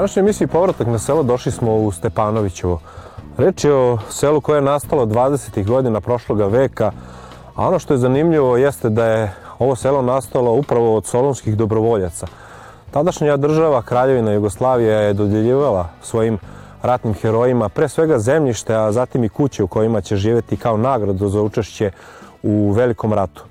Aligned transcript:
Današnjoj 0.00 0.20
emisiji 0.20 0.46
Povratak 0.46 0.86
na 0.86 0.98
selo 0.98 1.22
došli 1.22 1.52
smo 1.52 1.76
u 1.76 1.92
Stepanovićevo. 1.92 2.80
Reč 3.38 3.64
je 3.64 3.74
o 3.74 3.98
selu 4.10 4.40
koje 4.40 4.56
je 4.56 4.62
nastalo 4.62 5.06
20. 5.06 5.66
godina 5.66 6.00
prošloga 6.00 6.46
veka, 6.46 6.92
a 7.54 7.68
ono 7.68 7.78
što 7.78 7.94
je 7.94 7.98
zanimljivo 7.98 8.56
jeste 8.56 8.88
da 8.88 9.04
je 9.04 9.32
ovo 9.58 9.76
selo 9.76 10.02
nastalo 10.02 10.52
upravo 10.52 10.96
od 10.96 11.06
solonskih 11.06 11.56
dobrovoljaca. 11.56 12.26
Tadašnja 12.90 13.36
država, 13.36 13.82
Kraljevina 13.82 14.32
Jugoslavija, 14.32 15.00
je 15.00 15.12
dodjeljivala 15.12 15.88
svojim 16.02 16.38
ratnim 16.82 17.14
herojima 17.14 17.68
pre 17.68 17.88
svega 17.88 18.18
zemljište, 18.18 18.74
a 18.74 18.92
zatim 18.92 19.24
i 19.24 19.28
kuće 19.28 19.62
u 19.62 19.68
kojima 19.68 20.00
će 20.00 20.16
živjeti 20.16 20.56
kao 20.56 20.76
nagradu 20.76 21.28
za 21.28 21.42
učešće 21.42 21.90
u 22.42 22.70
velikom 22.70 23.12
ratu. 23.12 23.44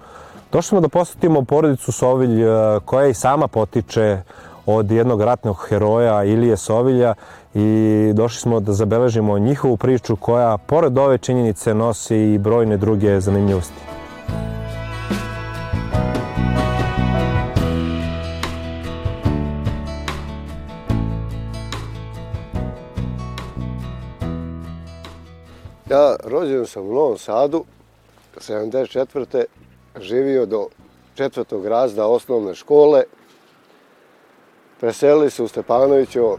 Došli 0.51 0.69
smo 0.69 0.81
da 0.81 0.87
posjetimo 0.87 1.41
porodicu 1.41 1.91
Sovilj 1.91 2.43
eh, 2.43 2.79
koja 2.85 3.07
i 3.07 3.13
sama 3.13 3.47
potiče 3.47 4.21
od 4.75 4.91
jednog 4.91 5.21
ratnog 5.21 5.57
heroja 5.67 6.23
Ilije 6.23 6.57
Sovilja 6.57 7.13
i 7.53 8.11
došli 8.13 8.39
smo 8.39 8.59
da 8.59 8.73
zabeležimo 8.73 9.39
njihovu 9.39 9.77
priču 9.77 10.15
koja 10.15 10.57
pored 10.57 10.97
ove 10.97 11.17
činjenice 11.17 11.73
nosi 11.73 12.17
i 12.17 12.37
brojne 12.37 12.77
druge 12.77 13.19
zanimljivosti. 13.19 13.81
Ja 25.89 26.15
rođen 26.23 26.65
sam 26.65 26.87
u 26.87 26.93
Novom 26.93 27.17
Sadu, 27.17 27.63
74. 28.37 29.43
živio 30.01 30.45
do 30.45 30.67
četvrtog 31.15 31.65
razda 31.65 32.07
osnovne 32.07 32.55
škole. 32.55 33.03
Preselili 34.79 35.29
se 35.29 35.43
u 35.43 35.47
Stepanovićevo. 35.47 36.37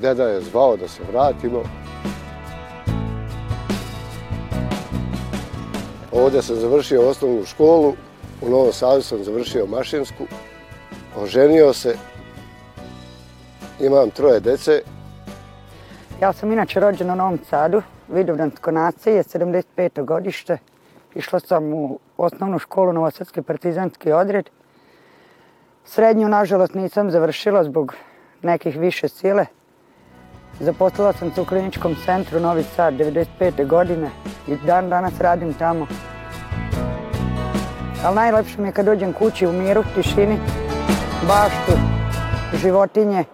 Deda 0.00 0.24
je 0.24 0.40
zvao 0.40 0.76
da 0.76 0.88
se 0.88 1.02
vratimo. 1.12 1.62
Ovdje 6.12 6.42
sam 6.42 6.56
završio 6.56 7.08
osnovnu 7.08 7.44
školu. 7.44 7.94
U 8.42 8.50
Novom 8.50 8.72
Sadu 8.72 9.02
sam 9.02 9.24
završio 9.24 9.66
mašinsku. 9.66 10.24
Oženio 11.16 11.72
se. 11.72 11.96
Imam 13.80 14.10
troje 14.10 14.40
dece. 14.40 14.82
Ja 16.22 16.32
sam 16.32 16.52
inače 16.52 16.80
rođena 16.80 17.12
u 17.12 17.16
Novom 17.16 17.38
Sadu, 17.50 17.82
Vidovdansko 18.08 18.70
nacije, 18.70 19.22
75. 19.22 20.04
godište. 20.04 20.58
Išla 21.14 21.40
sam 21.40 21.74
u 21.74 21.98
osnovnu 22.16 22.58
školu 22.58 22.92
Novosadski 22.92 23.42
partizanski 23.42 24.12
odred. 24.12 24.50
Srednju, 25.84 26.28
nažalost, 26.28 26.74
nisam 26.74 27.10
završila 27.10 27.64
zbog 27.64 27.94
nekih 28.42 28.78
više 28.78 29.08
sile. 29.08 29.46
Zaposlila 30.60 31.12
sam 31.12 31.32
se 31.34 31.40
u 31.40 31.44
kliničkom 31.44 31.96
centru 32.04 32.40
Novi 32.40 32.62
Sad 32.62 32.94
95. 32.94 33.66
godine 33.66 34.10
i 34.48 34.56
dan 34.66 34.88
danas 34.88 35.20
radim 35.20 35.54
tamo. 35.54 35.86
Ali 38.04 38.14
najlepše 38.14 38.60
mi 38.60 38.68
je 38.68 38.72
kad 38.72 38.86
dođem 38.86 39.12
kući 39.12 39.46
u 39.46 39.52
miru, 39.52 39.84
tišini, 39.94 40.38
baštu, 41.28 41.72
životinje. 42.54 43.24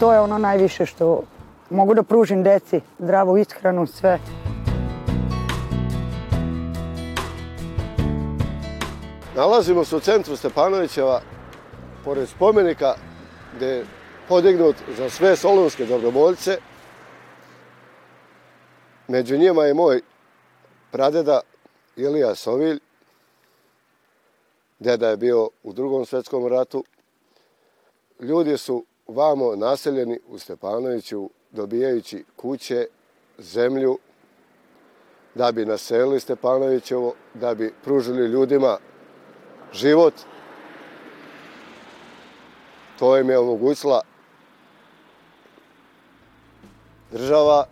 To 0.00 0.12
je 0.12 0.20
ono 0.20 0.38
najviše 0.38 0.86
što 0.86 1.22
mogu 1.70 1.94
da 1.94 2.02
pružim 2.02 2.42
deci, 2.42 2.80
zdravu 2.98 3.38
ishranu, 3.38 3.86
sve. 3.86 4.18
Nalazimo 9.36 9.84
se 9.84 9.96
u 9.96 10.00
centru 10.00 10.36
Stepanovićeva, 10.36 11.20
pored 12.04 12.28
spomenika 12.28 12.94
gde 13.56 13.66
je 13.66 13.86
podignut 14.28 14.76
za 14.96 15.10
sve 15.10 15.36
solonske 15.36 15.86
dobrovoljce. 15.86 16.58
Među 19.08 19.36
njima 19.36 19.64
je 19.64 19.74
moj 19.74 20.00
pradeda 20.92 21.40
Ilija 21.96 22.34
Sovilj. 22.34 22.78
Deda 24.78 25.08
je 25.08 25.16
bio 25.16 25.48
u 25.62 25.72
drugom 25.72 26.06
svetskom 26.06 26.46
ratu. 26.46 26.84
Ljudi 28.20 28.56
su 28.56 28.84
vamo 29.06 29.56
naseljeni 29.56 30.18
u 30.28 30.38
Stepanoviću 30.38 31.30
dobijajući 31.50 32.24
kuće, 32.36 32.86
zemlju, 33.38 33.98
da 35.34 35.52
bi 35.52 35.64
naselili 35.64 36.20
Stepanovićevo, 36.20 37.14
da 37.34 37.54
bi 37.54 37.74
pružili 37.84 38.26
ljudima 38.26 38.78
život. 39.74 40.14
To 42.98 43.18
im 43.18 43.30
je 43.30 43.38
omogućila 43.38 44.00
država, 47.10 47.66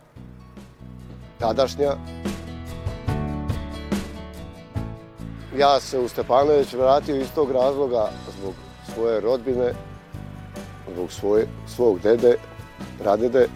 tadašnja. 1.38 1.92
Ja 5.58 5.80
se 5.80 5.98
u 5.98 6.08
Stepanović 6.08 6.72
vratio 6.72 7.16
iz 7.16 7.28
tog 7.34 7.50
razloga 7.50 8.10
zbog 8.38 8.54
svoje 8.94 9.20
rodbine, 9.20 9.72
zbog 10.94 11.12
svoje, 11.12 11.46
svog 11.66 12.00
dede, 12.00 12.36
pradede. 12.98 13.48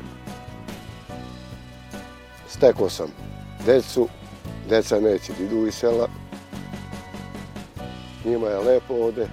Stekao 2.48 2.88
sam 2.88 3.06
decu, 3.66 4.08
deca 4.68 5.00
neće 5.00 5.32
idu 5.40 5.66
iz 5.66 5.74
sela. 5.74 6.25
Njima 8.26 8.48
je 8.48 8.58
lepo 8.58 8.94
ovde. 8.94 9.28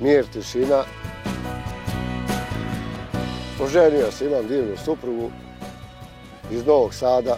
Mir, 0.00 0.26
tišina. 0.32 0.84
Oženio 3.62 4.10
se, 4.10 4.26
imam 4.26 4.48
divnu 4.48 4.76
suprugu 4.84 5.30
iz 6.50 6.66
Novog 6.66 6.94
Sada. 6.94 7.36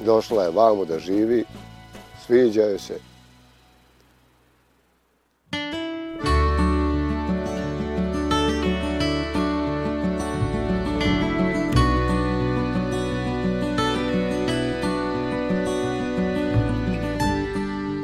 Došla 0.00 0.44
je 0.44 0.50
vamo 0.50 0.84
da 0.84 0.98
živi, 0.98 1.44
sviđaju 2.26 2.78
se, 2.78 2.98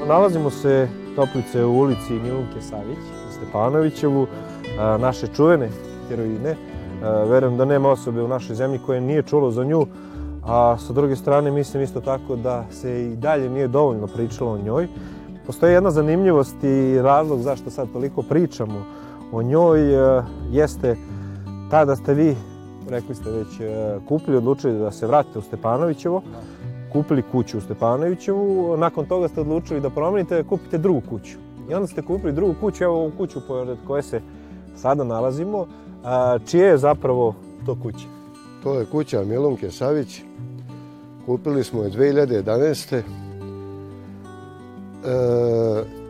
Nalazimo 0.08 0.50
se 0.50 0.88
toplice 1.16 1.64
u 1.64 1.78
ulici 1.78 2.12
Milunke 2.12 2.60
Savić 2.60 2.98
u 3.28 3.32
Stepanovićevu, 3.32 4.26
naše 4.98 5.26
čuvene 5.26 5.68
heroine. 6.08 6.56
Verujem 7.02 7.56
da 7.56 7.64
nema 7.64 7.88
osobe 7.88 8.22
u 8.22 8.28
našoj 8.28 8.56
zemlji 8.56 8.80
koje 8.86 9.00
nije 9.00 9.22
čulo 9.22 9.50
za 9.50 9.64
nju, 9.64 9.86
a 10.46 10.76
sa 10.78 10.92
druge 10.92 11.16
strane 11.16 11.50
mislim 11.50 11.82
isto 11.82 12.00
tako 12.00 12.36
da 12.36 12.64
se 12.70 13.04
i 13.04 13.16
dalje 13.16 13.50
nije 13.50 13.68
dovoljno 13.68 14.06
pričalo 14.06 14.52
o 14.52 14.58
njoj. 14.58 14.88
Postoji 15.46 15.72
jedna 15.72 15.90
zanimljivost 15.90 16.64
i 16.64 17.02
razlog 17.02 17.40
zašto 17.40 17.70
sad 17.70 17.92
toliko 17.92 18.22
pričamo 18.22 18.84
o 19.32 19.42
njoj 19.42 19.80
jeste 20.50 20.96
ta 21.70 21.84
da 21.84 21.96
ste 21.96 22.14
vi, 22.14 22.36
rekli 22.88 23.14
ste 23.14 23.30
već, 23.30 23.48
kupili, 24.08 24.36
odlučili 24.36 24.78
da 24.78 24.90
se 24.90 25.06
vratite 25.06 25.38
u 25.38 25.42
Stepanovićevo 25.42 26.22
kupili 26.92 27.22
kuću 27.32 27.58
u 27.58 27.60
Stepanovićevu, 27.60 28.76
nakon 28.76 29.06
toga 29.06 29.28
ste 29.28 29.40
odlučili 29.40 29.80
da 29.80 29.90
promenite, 29.90 30.42
da 30.42 30.48
kupite 30.48 30.78
drugu 30.78 31.02
kuću. 31.10 31.38
I 31.70 31.74
onda 31.74 31.86
ste 31.86 32.02
kupili 32.02 32.32
drugu 32.32 32.54
kuću, 32.60 32.84
evo 32.84 32.94
ovu 32.94 33.12
kuću 33.18 33.40
pored 33.48 33.78
koje 33.86 34.02
se 34.02 34.20
sada 34.76 35.04
nalazimo. 35.04 35.66
A, 36.04 36.38
čije 36.46 36.66
je 36.66 36.78
zapravo 36.78 37.34
to 37.66 37.76
kuća? 37.82 38.06
To 38.62 38.80
je 38.80 38.86
kuća 38.86 39.24
Milunke 39.24 39.70
Savić. 39.70 40.22
Kupili 41.26 41.64
smo 41.64 41.82
je 41.82 41.90
2011. 41.90 42.96
E, 42.96 43.02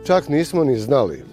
čak 0.05 0.29
nismo 0.29 0.63
ni 0.63 0.77
znali 0.77 1.23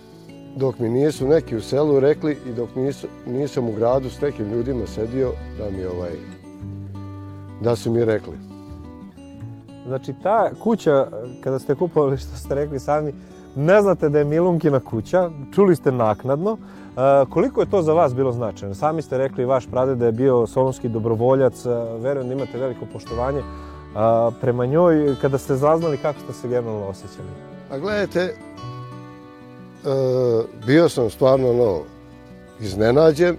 dok 0.57 0.79
mi 0.79 0.89
nisu 0.89 1.29
neki 1.29 1.57
u 1.57 1.61
selu 1.61 2.01
rekli 2.01 2.39
i 2.47 2.53
dok 2.53 2.75
nisu, 2.77 3.07
nisam 3.27 3.69
u 3.69 3.73
gradu 3.73 4.11
s 4.11 4.21
nekim 4.21 4.53
ljudima 4.53 4.87
sedio 4.87 5.33
da 5.59 5.71
mi 5.71 5.85
ovaj 5.85 6.13
da 7.61 7.77
su 7.77 7.91
mi 7.91 8.05
rekli. 8.05 8.46
Znači, 9.87 10.15
ta 10.23 10.50
kuća, 10.62 11.06
kada 11.44 11.59
ste 11.59 11.75
kupovali, 11.75 12.19
što 12.19 12.37
ste 12.37 12.55
rekli 12.55 12.81
sami, 12.81 13.12
ne 13.56 13.83
znate 13.83 14.09
da 14.09 14.19
je 14.19 14.25
Milunkina 14.25 14.81
kuća, 14.81 15.31
čuli 15.55 15.77
ste 15.77 15.93
naknadno. 15.93 16.56
E, 16.56 17.25
koliko 17.31 17.61
je 17.61 17.71
to 17.71 17.83
za 17.83 17.93
vas 17.93 18.15
bilo 18.15 18.33
značajno? 18.33 18.75
Sami 18.75 19.03
ste 19.03 19.19
rekli, 19.19 19.44
vaš 19.44 19.67
prade 19.67 19.94
da 19.94 20.06
je 20.06 20.12
bio 20.12 20.47
solonski 20.47 20.88
dobrovoljac, 20.88 21.67
e, 21.67 21.71
verujem 21.99 22.29
da 22.29 22.35
imate 22.35 22.59
veliko 22.59 22.87
poštovanje. 22.93 23.38
E, 23.38 23.43
prema 24.41 24.67
njoj, 24.67 25.17
kada 25.21 25.38
ste 25.38 25.55
zaznali, 25.55 25.99
kako 25.99 26.21
ste 26.21 26.33
se 26.33 26.49
generalno 26.49 26.87
osjećali? 26.87 27.29
A 27.71 27.79
gledajte, 27.79 28.21
e, 28.21 28.35
bio 30.67 30.88
sam 30.88 31.11
stvarno 31.11 31.53
no, 31.53 31.81
iznenađen, 32.61 33.37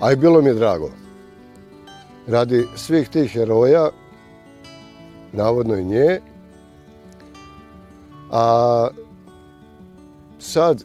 a 0.00 0.12
i 0.12 0.16
bilo 0.16 0.40
mi 0.40 0.48
je 0.48 0.54
drago. 0.54 0.90
Radi 2.26 2.66
svih 2.76 3.08
tih 3.08 3.32
heroja, 3.32 3.90
navodno 5.36 5.76
i 5.76 5.84
nje. 5.84 6.20
A 8.30 8.88
sad 10.38 10.84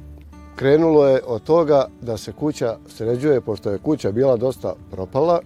krenulo 0.55 1.07
je 1.07 1.21
od 1.27 1.43
toga 1.43 1.87
da 2.01 2.17
se 2.17 2.31
kuća 2.31 2.77
sređuje, 2.87 3.41
pošto 3.41 3.71
je 3.71 3.77
kuća 3.77 4.11
bila 4.11 4.37
dosta 4.37 4.73
propala. 4.91 5.39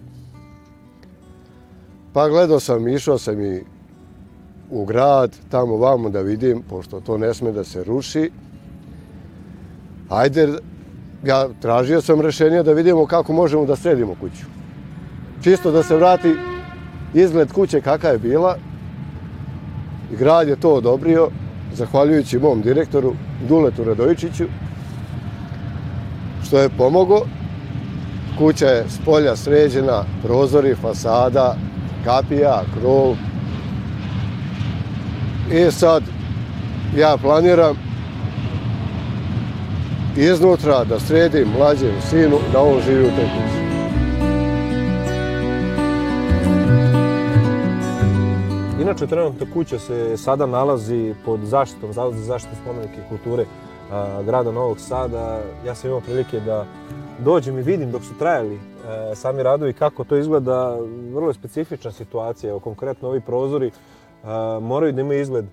Pa 2.14 2.30
gledao 2.30 2.60
sam, 2.60 2.88
išao 2.88 3.18
sam 3.18 3.42
i 3.42 3.64
u 4.72 4.86
grad, 4.86 5.36
tamo 5.50 5.78
vamo 5.78 6.10
da 6.10 6.22
vidim, 6.22 6.64
pošto 6.70 7.00
to 7.00 7.18
ne 7.18 7.34
sme 7.34 7.52
da 7.52 7.64
se 7.64 7.84
ruši. 7.84 8.32
Ajde, 10.10 10.48
ja 11.24 11.48
tražio 11.62 12.02
sam 12.02 12.22
rešenje 12.22 12.64
da 12.64 12.74
vidimo 12.74 13.06
kako 13.06 13.34
možemo 13.34 13.66
da 13.66 13.76
sredimo 13.76 14.16
kuću. 14.20 14.46
Čisto 15.44 15.72
da 15.72 15.84
se 15.84 15.96
vrati 15.96 16.36
izgled 17.14 17.52
kuće 17.52 17.82
kakva 17.82 18.10
je 18.10 18.18
bila. 18.18 18.58
Grad 20.12 20.48
je 20.48 20.56
to 20.56 20.74
odobrio, 20.74 21.30
zahvaljujući 21.74 22.40
mom 22.40 22.62
direktoru 22.62 23.14
Duletu 23.50 23.84
Radovičiću, 23.84 24.46
što 26.44 26.60
je 26.60 26.70
pomogao. 26.70 27.22
Kuća 28.38 28.66
je 28.66 28.86
s 28.90 29.00
polja 29.06 29.36
sređena, 29.36 30.04
prozori, 30.24 30.76
fasada, 30.76 31.56
kapija, 32.06 32.64
krov. 32.80 33.16
I 35.52 35.72
sad 35.72 36.04
ja 36.98 37.18
planiram 37.22 37.76
iznutra 40.18 40.84
da 40.84 41.00
sredim 41.00 41.48
mlađem 41.58 42.02
sinu 42.10 42.38
da 42.54 42.62
on 42.62 42.82
živi 42.86 43.04
u 43.04 43.12
toj 43.16 43.26
kući. 43.26 43.65
Inače, 48.86 49.08
trenutno 49.08 49.46
kuća 49.54 49.80
se 49.80 50.18
sada 50.18 50.46
nalazi 50.46 51.14
pod 51.26 51.40
zaštitom 51.40 51.94
Zavoda 51.94 52.18
za 52.18 52.24
zaštitu 52.24 52.56
spomenike 52.62 53.02
kulture 53.10 53.46
a, 53.92 54.22
grada 54.26 54.52
Novog 54.52 54.80
Sada. 54.80 55.42
Ja 55.66 55.76
sam 55.76 55.90
imao 55.90 56.02
prilike 56.02 56.40
da 56.40 56.66
dođem 57.20 57.60
i 57.60 57.62
vidim 57.62 57.92
dok 57.92 58.04
su 58.04 58.18
trajali 58.20 58.60
a, 58.88 59.10
e, 59.12 59.16
sami 59.16 59.44
radovi 59.44 59.74
kako 59.74 60.04
to 60.04 60.18
izgleda. 60.18 60.78
Vrlo 61.14 61.28
je 61.28 61.34
specifična 61.34 61.92
situacija. 61.92 62.50
Evo, 62.50 62.60
konkretno 62.60 63.10
ovi 63.10 63.22
prozori 63.22 63.72
a, 64.24 64.60
moraju 64.62 64.94
da 64.94 65.02
imaju 65.02 65.22
izgled 65.22 65.46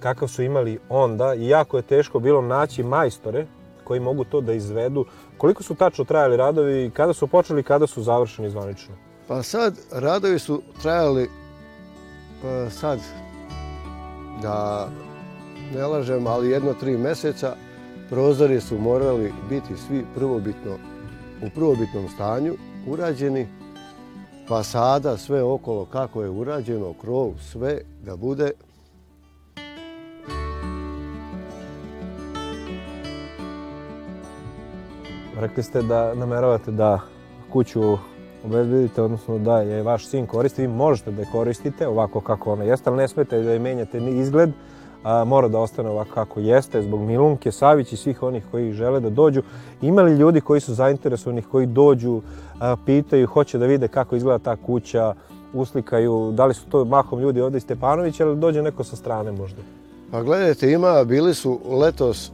kakav 0.00 0.28
su 0.28 0.42
imali 0.42 0.78
onda 0.88 1.34
i 1.34 1.48
jako 1.48 1.76
je 1.76 1.82
teško 1.82 2.18
bilo 2.18 2.42
naći 2.42 2.82
majstore 2.82 3.46
koji 3.84 4.00
mogu 4.00 4.24
to 4.24 4.40
da 4.40 4.52
izvedu. 4.52 5.04
Koliko 5.38 5.62
su 5.62 5.74
tačno 5.74 6.04
trajali 6.04 6.36
radovi, 6.36 6.90
kada 6.94 7.12
su 7.12 7.26
počeli, 7.26 7.62
kada 7.62 7.86
su 7.86 8.02
završeni 8.02 8.50
zvanično? 8.50 8.94
Pa 9.28 9.42
sad, 9.42 9.74
radovi 9.92 10.38
su 10.38 10.62
trajali 10.82 11.30
pa 12.42 12.70
sad, 12.70 13.00
da 14.42 14.88
ne 15.74 15.86
lažem, 15.86 16.26
ali 16.26 16.50
jedno 16.50 16.74
tri 16.74 16.96
meseca, 16.98 17.56
prozori 18.10 18.60
su 18.60 18.78
morali 18.78 19.32
biti 19.48 19.76
svi 19.76 20.04
prvobitno, 20.14 20.76
u 21.42 21.50
prvobitnom 21.54 22.08
stanju, 22.14 22.54
urađeni, 22.86 23.46
fasada, 24.48 25.16
sve 25.16 25.42
okolo 25.42 25.84
kako 25.84 26.22
je 26.22 26.30
urađeno, 26.30 26.94
krov, 27.00 27.32
sve 27.40 27.80
da 28.04 28.16
bude. 28.16 28.50
Rekli 35.40 35.62
ste 35.62 35.82
da 35.82 36.14
nameravate 36.14 36.70
da 36.70 37.00
kuću 37.52 37.98
obezbedite, 38.46 39.02
odnosno 39.02 39.38
da 39.38 39.60
je 39.60 39.82
vaš 39.82 40.06
sin 40.06 40.26
koristi, 40.26 40.62
vi 40.62 40.68
možete 40.68 41.10
da 41.10 41.22
je 41.22 41.28
koristite 41.32 41.88
ovako 41.88 42.20
kako 42.20 42.52
ona 42.52 42.64
jeste, 42.64 42.90
ali 42.90 42.96
ne 42.96 43.08
smete 43.08 43.42
da 43.42 43.50
je 43.52 43.58
menjate 43.58 44.00
ni 44.00 44.20
izgled, 44.20 44.50
a, 45.04 45.24
mora 45.24 45.48
da 45.48 45.58
ostane 45.58 45.90
ovako 45.90 46.10
kako 46.14 46.40
jeste, 46.40 46.82
zbog 46.82 47.00
Milunke, 47.00 47.52
Savić 47.52 47.92
i 47.92 47.96
svih 47.96 48.22
onih 48.22 48.44
koji 48.50 48.72
žele 48.72 49.00
da 49.00 49.10
dođu. 49.10 49.42
Ima 49.82 50.02
li 50.02 50.16
ljudi 50.16 50.40
koji 50.40 50.60
su 50.60 50.74
zainteresovani, 50.74 51.42
koji 51.42 51.66
dođu, 51.66 52.20
a, 52.60 52.76
pitaju, 52.86 53.26
hoće 53.26 53.58
da 53.58 53.66
vide 53.66 53.88
kako 53.88 54.16
izgleda 54.16 54.38
ta 54.38 54.56
kuća, 54.56 55.14
uslikaju, 55.52 56.32
da 56.32 56.46
li 56.46 56.54
su 56.54 56.66
to 56.66 56.84
mahom 56.84 57.20
ljudi 57.20 57.40
ovdje 57.40 57.56
iz 57.56 57.62
Stepanovića 57.62 58.24
ili 58.24 58.36
dođe 58.36 58.62
neko 58.62 58.84
sa 58.84 58.96
strane 58.96 59.32
možda? 59.32 59.62
Pa 60.10 60.22
gledajte, 60.22 60.72
ima, 60.72 61.04
bili 61.04 61.34
su 61.34 61.60
letos 61.70 62.32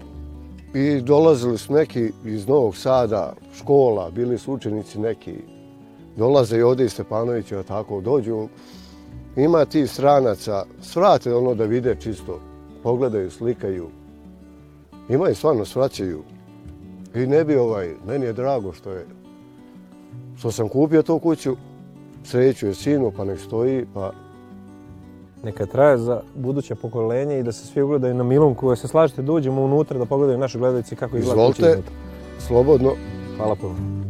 i 0.75 1.01
dolazili 1.01 1.59
su 1.59 1.73
neki 1.73 2.13
iz 2.25 2.49
Novog 2.49 2.77
Sada, 2.77 3.33
škola, 3.55 4.11
bili 4.11 4.39
su 4.39 4.53
učenici 4.53 4.99
neki 4.99 5.52
dolaze 6.17 6.59
i 6.59 6.63
ovdje 6.63 6.87
iz 6.87 6.93
Stepanovića, 6.93 7.63
tako 7.63 8.01
dođu. 8.01 8.49
Ima 9.37 9.65
ti 9.65 9.87
stranaca, 9.87 10.65
svrate 10.83 11.35
ono 11.35 11.55
da 11.55 11.65
vide 11.65 11.97
čisto, 12.01 12.41
pogledaju, 12.83 13.31
slikaju. 13.31 13.89
Ima 15.09 15.29
i 15.29 15.35
stvarno 15.35 15.65
svraćaju. 15.65 16.23
I 17.15 17.27
ne 17.27 17.45
bi 17.45 17.57
ovaj, 17.57 17.95
meni 18.07 18.27
je 18.27 18.33
drago 18.33 18.73
što 18.73 18.91
je, 18.91 19.07
što 20.37 20.53
sam 20.53 20.69
kupio 20.69 21.03
tu 21.03 21.19
kuću, 21.19 21.57
sreću 22.25 22.67
je 22.67 22.75
sinu, 22.75 23.13
pa 23.17 23.25
nek 23.25 23.41
stoji, 23.41 23.87
pa... 23.95 24.13
Neka 25.45 25.67
traje 25.67 25.99
za 25.99 26.21
buduće 26.35 26.75
pokolenje 26.75 27.39
i 27.39 27.43
da 27.43 27.53
se 27.53 27.67
svi 27.67 27.83
ugledaju 27.83 28.15
na 28.15 28.23
Milunku, 28.25 28.69
da 28.69 28.77
se 28.77 28.89
slažete 28.89 29.23
da 29.23 29.33
uđemo 29.33 29.63
unutra, 29.63 29.99
da 29.99 30.05
pogledaju 30.05 30.39
naše 30.39 30.59
gledajci 30.59 30.97
kako 30.97 31.17
izgleda 31.17 31.43
izvolite, 31.43 31.83
slobodno. 32.39 32.93
Hvala 33.37 33.55
puno. 33.55 34.02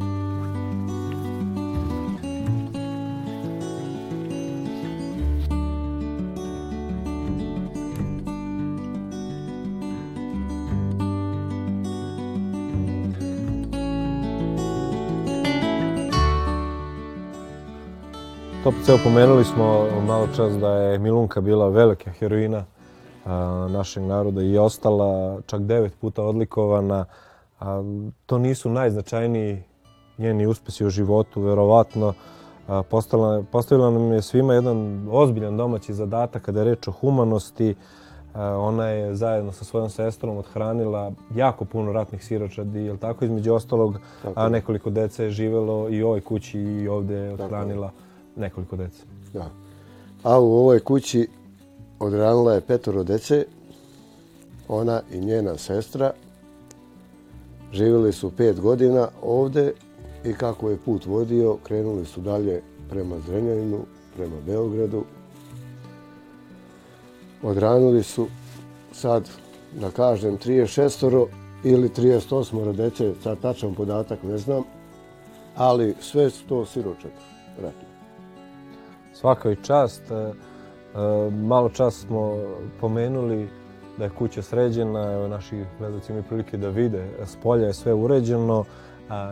Topice, 18.65 18.93
pomenuli 19.05 19.45
smo 19.45 19.87
malo 20.07 20.29
čas 20.37 20.59
da 20.59 20.75
je 20.75 20.99
Milunka 20.99 21.41
bila 21.41 21.69
velika 21.69 22.11
heroina 22.11 22.65
našeg 23.69 24.03
naroda 24.03 24.43
i 24.43 24.59
ostala 24.59 25.41
čak 25.47 25.63
devet 25.63 25.93
puta 26.01 26.23
odlikovana. 26.23 27.05
To 28.27 28.39
nisu 28.39 28.71
najznačajniji 28.71 29.63
njeni 30.19 30.47
uspesi 30.47 30.87
u 30.87 30.91
životu, 30.91 31.41
verovatno. 31.41 32.13
Postavila 33.51 33.91
nam 33.91 34.13
je 34.13 34.23
svima 34.23 34.55
jedan 34.55 35.09
ozbiljan 35.11 35.57
domaći 35.57 35.95
zadatak 35.95 36.43
kada 36.43 36.61
je 36.61 36.65
reč 36.65 36.89
o 36.89 36.93
humanosti. 36.93 37.75
Ona 38.57 38.87
je 38.87 39.15
zajedno 39.15 39.53
sa 39.53 39.65
svojom 39.65 39.91
sestrom 39.91 40.37
odhranila 40.37 41.13
jako 41.35 41.65
puno 41.65 41.93
ratnih 41.93 42.25
siročadi, 42.25 42.81
jel 42.81 42.97
tako? 42.97 43.25
Između 43.25 43.55
ostalog, 43.55 43.99
a 44.35 44.49
nekoliko 44.49 44.91
dece 44.91 45.25
je 45.25 45.31
živelo 45.31 45.89
i 45.89 46.03
u 46.03 46.07
ovoj 46.07 46.21
kući 46.21 46.61
i 46.61 46.89
ovdje 46.89 47.17
je 47.17 47.33
odhranila. 47.33 47.87
Tako 47.87 48.12
nekoliko 48.37 48.77
dece. 48.77 49.03
Da. 49.33 49.51
A 50.23 50.41
u 50.41 50.53
ovoj 50.53 50.81
kući 50.81 51.29
odranila 51.99 52.55
je 52.55 52.61
petoro 52.61 53.03
dece, 53.05 53.45
ona 54.69 55.03
i 55.13 55.21
njena 55.21 55.59
sestra. 55.59 56.13
Živjeli 57.73 58.13
su 58.13 58.31
pet 58.37 58.61
godina 58.61 59.09
ovde 59.23 59.73
i 60.25 60.33
kako 60.33 60.71
je 60.71 60.77
put 60.77 61.07
vodio, 61.07 61.57
krenuli 61.63 62.05
su 62.07 62.21
dalje 62.21 62.63
prema 62.91 63.17
Zrenjaninu, 63.27 63.79
prema 64.17 64.37
Beogradu. 64.47 65.05
Odranili 67.43 68.03
su 68.03 68.27
sad, 68.93 69.29
da 69.81 69.91
kažem, 69.91 70.39
36 70.39 71.27
ili 71.65 71.89
38 71.89 72.73
dece, 72.73 73.13
sad 73.23 73.41
tačan 73.41 73.75
podatak 73.75 74.23
ne 74.23 74.39
znam, 74.39 74.63
ali 75.57 75.95
sve 76.01 76.31
su 76.31 76.47
to 76.47 76.67
siročak 76.67 77.13
ratni 77.63 77.92
svaka 79.13 79.55
čast. 79.55 80.11
E, 80.11 80.15
e, 80.15 80.33
malo 81.31 81.69
čas 81.69 81.95
smo 81.95 82.37
pomenuli 82.81 83.49
da 83.99 84.05
je 84.05 84.11
kuća 84.11 84.43
sređena, 84.43 85.13
evo 85.13 85.29
naši 85.29 85.65
gledalci 85.79 86.13
imaju 86.13 86.25
prilike 86.29 86.57
da 86.57 86.69
vide, 86.69 86.99
e, 86.99 87.27
s 87.27 87.37
polja 87.37 87.67
je 87.67 87.73
sve 87.73 87.95
uređeno, 87.95 88.65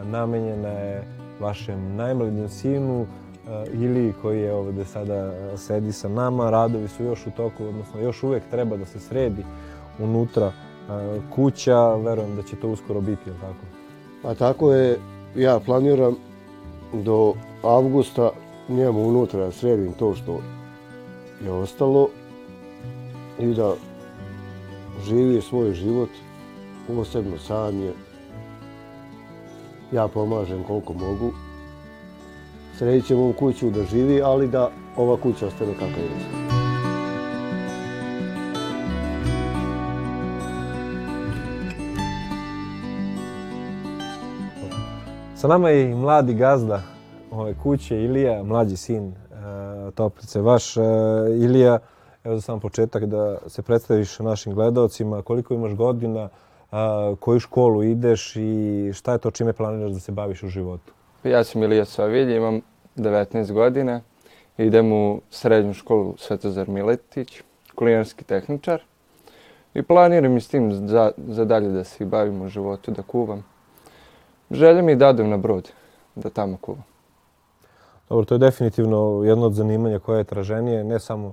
namenjena 0.05 0.69
je 0.69 1.05
vašem 1.41 1.97
najmlađem 1.97 2.49
sinu 2.49 3.07
ili 3.73 4.15
koji 4.23 4.41
je 4.41 4.55
ovdje 4.55 4.85
sada 4.85 5.33
sedi 5.57 5.93
sa 5.93 6.09
nama. 6.09 6.51
Radovi 6.51 6.89
su 6.89 7.05
još 7.05 7.27
u 7.27 7.31
toku, 7.31 7.65
odnosno 7.65 8.01
još 8.01 8.23
uvijek 8.23 8.43
treba 8.51 8.77
da 8.77 8.85
se 8.85 9.01
sredi 9.01 9.45
unutra 9.99 10.53
kuća. 11.35 11.95
Verujem 11.95 12.37
da 12.37 12.43
će 12.43 12.57
to 12.57 12.69
uskoro 12.69 13.01
biti, 13.01 13.31
je 13.31 13.35
tako? 13.41 13.65
Pa 14.23 14.35
tako 14.35 14.73
je, 14.73 14.99
ja 15.35 15.61
planiram 15.61 16.17
do 16.93 17.35
avgusta 17.63 18.31
njemu 18.71 19.09
unutra 19.09 19.41
da 19.41 19.53
sredim 19.53 19.93
to 19.93 20.15
što 20.15 20.41
je 21.45 21.53
ostalo 21.53 22.09
i 23.39 23.47
da 23.47 23.75
živi 25.05 25.41
svoj 25.41 25.73
život 25.73 26.09
posebno 26.87 27.39
sam 27.39 27.83
je. 27.83 27.93
Ja 29.93 30.09
pomažem 30.09 30.65
koliko 30.65 30.93
mogu. 30.93 31.33
Srećem 32.79 33.19
ovu 33.19 33.33
kuću 33.33 33.71
da 33.71 33.85
živi, 33.85 34.23
ali 34.23 34.49
da 34.49 34.71
ova 34.97 35.17
kuća 35.17 35.47
ostane 35.47 35.73
kakva 35.73 36.03
je. 36.03 36.50
Sa 45.37 45.49
nama 45.49 45.71
je 45.71 45.91
i 45.91 45.95
mladi 45.95 46.35
gazda 46.35 47.00
ove 47.31 47.55
kuće, 47.63 48.03
Ilija, 48.03 48.43
mlađi 48.43 48.77
sin 48.77 49.09
e, 49.09 49.15
Toplice. 49.91 50.41
Vaš 50.41 50.77
e, 50.77 50.81
Ilija, 51.37 51.79
evo 52.25 52.35
za 52.35 52.41
sam 52.41 52.61
početak 52.61 53.05
da 53.05 53.39
se 53.47 53.63
predstaviš 53.63 54.19
našim 54.19 54.55
gledalcima, 54.55 55.23
koliko 55.23 55.55
imaš 55.55 55.75
godina, 55.75 56.29
a, 56.71 57.15
koju 57.21 57.41
školu 57.41 57.83
ideš 57.83 58.37
i 58.37 58.91
šta 58.95 59.13
je 59.13 59.19
to 59.19 59.31
čime 59.31 59.53
planiraš 59.53 59.93
da 59.93 60.01
se 60.01 60.13
baviš 60.13 60.43
u 60.43 60.49
životu? 60.49 60.93
Ja 61.25 61.45
sam 61.45 61.63
Ilija 61.63 61.85
Sovilj, 61.85 62.37
imam 62.37 62.61
19 62.97 63.53
godina, 63.53 64.01
idem 64.59 64.93
u 64.93 65.21
srednju 65.31 65.75
školu 65.75 66.15
Svetozar 66.19 66.69
Miletić, 66.69 67.43
kulinarski 67.75 68.25
tehničar 68.25 68.83
i 69.75 69.83
planiram 69.83 70.37
i 70.37 70.41
s 70.41 70.49
tim 70.49 70.73
za, 70.73 71.13
za 71.29 71.45
dalje 71.45 71.69
da 71.69 71.85
se 71.85 72.05
bavim 72.05 72.43
u 72.43 72.49
životu, 72.49 72.91
da 72.91 73.03
kuvam. 73.03 73.45
Želim 74.51 74.89
i 74.89 74.97
da 74.97 75.09
odem 75.09 75.31
na 75.31 75.37
brod, 75.37 75.71
da 76.15 76.31
tamo 76.31 76.57
kuvam. 76.57 76.89
Dobro, 78.11 78.25
to 78.25 78.35
je 78.35 78.38
definitivno 78.38 79.23
jedno 79.25 79.47
od 79.47 79.55
zanimanja 79.55 79.99
koje 79.99 80.19
je 80.19 80.25
traženije, 80.25 80.85
ne 80.85 81.00
samo 81.00 81.33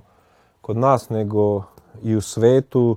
kod 0.60 0.76
nas, 0.76 1.10
nego 1.10 1.62
i 2.02 2.16
u 2.16 2.20
svetu. 2.20 2.96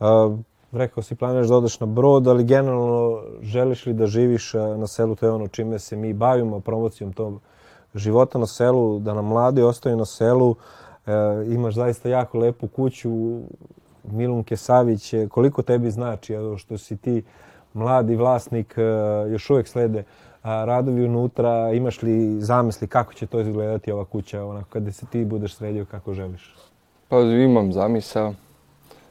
A, 0.00 0.36
rekao 0.72 1.02
si 1.02 1.14
planiraš 1.14 1.48
da 1.48 1.56
odeš 1.56 1.80
na 1.80 1.86
brod, 1.86 2.26
ali 2.26 2.44
generalno 2.44 3.22
želiš 3.42 3.86
li 3.86 3.92
da 3.92 4.06
živiš 4.06 4.52
na 4.54 4.86
selu, 4.86 5.14
to 5.14 5.26
je 5.26 5.32
ono 5.32 5.48
čime 5.48 5.78
se 5.78 5.96
mi 5.96 6.12
bavimo, 6.12 6.60
promocijom 6.60 7.12
tog 7.12 7.40
života 7.94 8.38
na 8.38 8.46
selu, 8.46 8.98
da 8.98 9.14
nam 9.14 9.26
mladi 9.26 9.62
ostaju 9.62 9.96
na 9.96 10.04
selu. 10.04 10.54
E, 11.06 11.12
imaš 11.46 11.74
zaista 11.74 12.08
jako 12.08 12.38
lepu 12.38 12.68
kuću, 12.68 13.10
Milunke 14.04 14.56
Savić, 14.56 15.14
koliko 15.30 15.62
tebi 15.62 15.90
znači 15.90 16.32
evo, 16.32 16.58
što 16.58 16.78
si 16.78 16.96
ti 16.96 17.24
mladi 17.74 18.16
vlasnik, 18.16 18.74
e, 18.78 18.82
još 19.30 19.50
uvijek 19.50 19.68
slede 19.68 20.04
radovi 20.42 21.04
unutra, 21.04 21.72
imaš 21.72 22.02
li 22.02 22.40
zamisli 22.40 22.88
kako 22.88 23.14
će 23.14 23.26
to 23.26 23.40
izgledati 23.40 23.92
ova 23.92 24.04
kuća, 24.04 24.44
onako 24.44 24.68
kada 24.70 24.92
se 24.92 25.06
ti 25.06 25.24
budeš 25.24 25.54
sredio 25.54 25.84
kako 25.84 26.14
želiš? 26.14 26.54
Pa 27.08 27.20
imam 27.20 27.72
zamisao, 27.72 28.34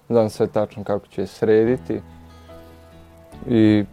znam 0.10 0.30
sve 0.30 0.48
tačno 0.48 0.84
kako 0.84 1.08
će 1.08 1.28
srediti 1.28 2.02
i 3.50 3.86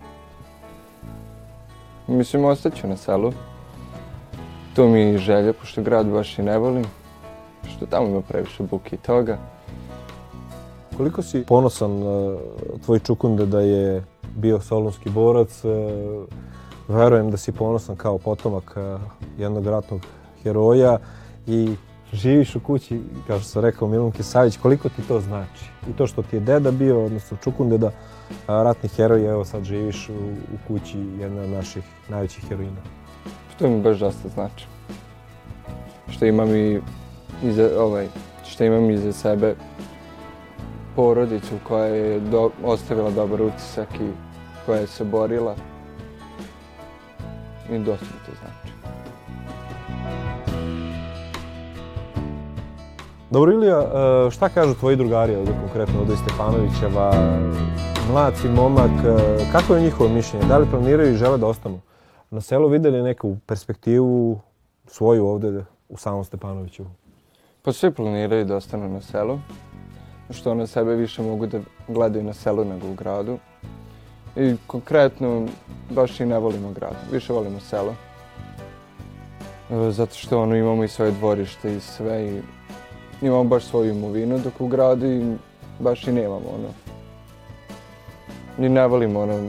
mislim 2.06 2.44
ostaću 2.44 2.86
na 2.86 2.96
selu. 2.96 3.32
To 4.76 4.88
mi 4.88 5.00
je 5.00 5.18
želja, 5.18 5.52
pošto 5.52 5.82
grad 5.82 6.06
baš 6.06 6.38
i 6.38 6.42
ne 6.42 6.58
volim, 6.58 6.84
što 7.68 7.86
tamo 7.86 8.06
ima 8.06 8.20
previše 8.20 8.62
buke 8.62 8.96
i 8.96 8.98
toga. 8.98 9.38
Koliko 10.96 11.22
si 11.22 11.44
ponosan 11.46 11.92
uh, 11.92 12.38
tvoj 12.84 12.98
Čukunde 12.98 13.46
da 13.46 13.60
je 13.60 14.04
bio 14.36 14.60
solunski 14.60 15.10
borac? 15.10 15.64
Verujem 16.88 17.30
da 17.30 17.36
si 17.36 17.52
ponosan 17.52 17.96
kao 17.96 18.18
potomak 18.18 18.74
eh, 18.76 18.98
jednog 19.38 19.66
ratnog 19.66 20.00
heroja 20.42 20.98
i 21.46 21.74
živiš 22.12 22.56
u 22.56 22.60
kući, 22.60 23.00
kao 23.26 23.38
što 23.38 23.48
sam 23.48 23.62
rekao 23.62 23.88
Milunke 23.88 24.22
Savić, 24.22 24.56
koliko 24.56 24.88
ti 24.88 25.02
to 25.08 25.20
znači? 25.20 25.64
I 25.90 25.92
to 25.92 26.06
što 26.06 26.22
ti 26.22 26.36
je 26.36 26.40
deda 26.40 26.70
bio, 26.70 27.04
odnosno 27.04 27.36
Čukundeda, 27.44 27.86
eh, 27.86 27.92
ratni 28.46 28.88
heroj, 28.88 29.26
evo 29.26 29.44
sad 29.44 29.64
živiš 29.64 30.08
u, 30.08 30.12
u 30.54 30.58
kući 30.68 30.98
jedna 30.98 31.42
od 31.42 31.48
naših 31.48 31.84
najvećih 32.08 32.48
heroina. 32.48 32.80
To 33.58 33.68
mi 33.68 33.82
baš 33.82 33.98
dosta 33.98 34.28
znači. 34.28 34.66
Što 36.08 36.26
imam 36.26 36.56
i 36.56 36.80
iza, 37.42 37.70
ovaj, 37.78 38.08
što 38.44 38.64
imam 38.64 38.90
iza 38.90 39.12
sebe 39.12 39.54
porodicu 40.96 41.54
koja 41.68 41.84
je 41.84 42.20
do, 42.20 42.50
ostavila 42.64 43.10
dobar 43.10 43.42
utisak 43.42 43.88
i 43.94 44.10
koja 44.66 44.80
je 44.80 44.86
se 44.86 45.04
borila. 45.04 45.56
I 47.70 47.78
dosta 47.78 48.06
mi 48.06 48.26
to 48.26 48.32
znači. 48.40 48.78
Dobro, 53.30 53.52
Ilija, 53.52 53.78
e, 53.78 54.30
šta 54.30 54.48
kažu 54.48 54.74
tvoji 54.74 54.96
drugari 54.96 55.36
ovdje 55.36 55.54
konkretno 55.60 56.00
ovdje 56.00 56.16
Stefanovićeva? 56.16 57.12
Mlad 58.12 58.36
si 58.36 58.48
momak, 58.48 58.90
e, 58.90 59.52
kako 59.52 59.74
je 59.74 59.82
njihovo 59.82 60.10
mišljenje? 60.10 60.46
Da 60.46 60.58
li 60.58 60.70
planiraju 60.70 61.12
i 61.12 61.16
žele 61.16 61.38
da 61.38 61.46
ostanu 61.46 61.80
na 62.30 62.40
selu? 62.40 62.68
Videli 62.68 63.02
neku 63.02 63.36
perspektivu 63.46 64.40
svoju 64.86 65.26
ovdje 65.26 65.64
u 65.88 65.96
samom 65.96 66.24
Stepanovićevu? 66.24 66.88
Pa 67.62 67.72
svi 67.72 67.90
planiraju 67.90 68.44
da 68.44 68.56
ostanu 68.56 68.88
na 68.88 69.00
selu, 69.00 69.38
što 70.30 70.50
one 70.50 70.66
sebe 70.66 70.94
više 70.94 71.22
mogu 71.22 71.46
da 71.46 71.60
gledaju 71.88 72.24
na 72.24 72.32
selu 72.32 72.64
nego 72.64 72.88
u 72.88 72.94
gradu. 72.94 73.38
I 74.36 74.56
konkretno, 74.66 75.46
baš 75.90 76.20
i 76.20 76.26
ne 76.26 76.38
volimo 76.38 76.72
grad, 76.72 76.96
više 77.12 77.32
volimo 77.32 77.60
selo. 77.60 77.94
E, 79.70 79.90
zato 79.90 80.14
što 80.14 80.42
ono, 80.42 80.56
imamo 80.56 80.84
i 80.84 80.88
svoje 80.88 81.10
dvorište 81.10 81.74
i 81.76 81.80
sve 81.80 82.26
i 82.26 82.40
imamo 83.22 83.44
baš 83.44 83.64
svoju 83.64 83.90
imovinu 83.90 84.38
dok 84.38 84.60
u 84.60 84.66
gradu 84.66 85.06
i 85.06 85.36
baš 85.78 86.06
i 86.06 86.12
nemamo 86.12 86.48
ono. 86.54 86.68
I 88.58 88.68
ne 88.68 88.86
volimo 88.86 89.20
ono, 89.20 89.48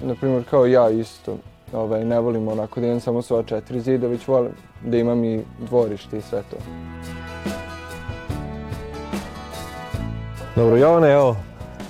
na 0.00 0.14
primjer 0.14 0.44
kao 0.50 0.66
ja 0.66 0.90
isto, 0.90 1.36
ovaj, 1.72 2.04
ne 2.04 2.20
volim 2.20 2.48
onako 2.48 2.80
da 2.80 2.86
imam 2.86 3.00
samo 3.00 3.22
sva 3.22 3.42
četiri 3.42 3.80
zida, 3.80 4.06
već 4.06 4.28
volim 4.28 4.52
da 4.84 4.96
imam 4.96 5.24
i 5.24 5.42
dvorište 5.58 6.18
i 6.18 6.22
sve 6.22 6.42
to. 6.50 6.56
Dobro, 10.56 10.76
Jovane, 10.76 11.12
evo, 11.12 11.36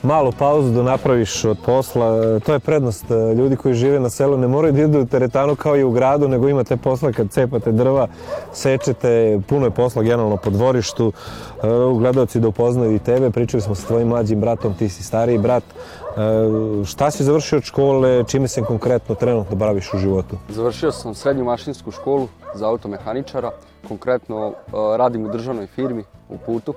malu 0.07 0.33
pauzu 0.33 0.71
da 0.71 0.83
napraviš 0.83 1.45
od 1.45 1.59
posla. 1.67 2.39
To 2.41 2.53
je 2.53 2.59
prednost 2.59 3.11
e, 3.11 3.35
ljudi 3.35 3.57
koji 3.57 3.75
žive 3.75 4.01
na 4.01 4.11
selu. 4.11 4.37
Ne 4.37 4.49
moraju 4.49 4.73
da 4.73 4.83
idu 4.83 5.01
u 5.01 5.07
teretanu 5.07 5.57
kao 5.57 5.77
i 5.77 5.85
u 5.85 5.91
gradu, 5.91 6.29
nego 6.29 6.49
imate 6.49 6.77
posla 6.77 7.13
kad 7.13 7.31
cepate 7.31 7.73
drva, 7.73 8.09
sečete, 8.53 9.41
puno 9.49 9.67
je 9.67 9.71
posla 9.71 10.03
generalno 10.03 10.37
po 10.37 10.51
dvorištu. 10.51 11.13
E, 11.13 11.67
gledalci 11.99 12.41
da 12.41 12.49
upoznaju 12.49 12.95
i 12.95 12.99
tebe, 12.99 13.31
pričali 13.31 13.61
smo 13.61 13.75
sa 13.75 13.87
tvojim 13.87 14.09
mlađim 14.09 14.41
bratom, 14.41 14.75
ti 14.75 14.89
si 14.89 15.03
stariji 15.03 15.39
brat. 15.39 15.65
E, 15.65 16.85
šta 16.85 17.11
si 17.11 17.25
završio 17.25 17.59
od 17.59 17.65
škole, 17.65 18.25
čime 18.25 18.49
se 18.49 18.63
konkretno 18.63 19.15
trenutno 19.15 19.57
baviš 19.57 19.95
u 19.95 19.99
životu? 19.99 20.37
Završio 20.49 20.93
sam 20.93 21.15
srednju 21.15 21.45
mašinsku 21.45 21.91
školu 21.91 22.29
za 22.55 22.69
automehaničara. 22.69 23.51
Konkretno 23.89 24.49
e, 24.49 24.53
radim 24.97 25.25
u 25.25 25.29
državnoj 25.29 25.67
firmi 25.67 26.05
u 26.29 26.39
putu 26.39 26.75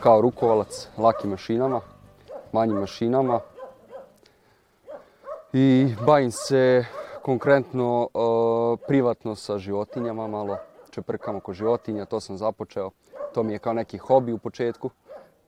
kao 0.00 0.20
rukovalac 0.20 0.88
lakim 0.98 1.30
mašinama 1.30 1.80
manjim 2.56 2.78
mašinama. 2.80 3.40
I 5.52 5.94
bavim 6.06 6.30
se 6.30 6.84
konkretno 7.22 8.08
uh, 8.14 8.78
privatno 8.86 9.34
sa 9.34 9.58
životinjama, 9.58 10.26
malo 10.26 10.56
čeprkam 10.90 11.36
oko 11.36 11.52
životinja, 11.52 12.04
to 12.04 12.20
sam 12.20 12.36
započeo. 12.36 12.90
To 13.34 13.42
mi 13.42 13.52
je 13.52 13.58
kao 13.58 13.72
neki 13.72 13.98
hobi 13.98 14.32
u 14.32 14.38
početku, 14.38 14.90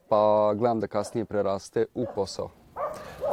pa 0.08 0.52
gledam 0.54 0.80
da 0.80 0.86
kasnije 0.86 1.24
preraste 1.24 1.86
u 1.94 2.06
posao. 2.14 2.50